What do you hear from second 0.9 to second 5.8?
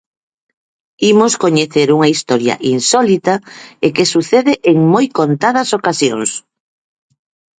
Imos coñecer unha historia insólita e que sucede en moi contadas